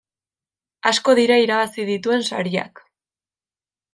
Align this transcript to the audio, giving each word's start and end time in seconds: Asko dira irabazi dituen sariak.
Asko 0.91 1.15
dira 1.19 1.37
irabazi 1.41 1.85
dituen 1.91 2.25
sariak. 2.29 2.83